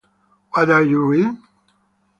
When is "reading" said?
1.05-1.37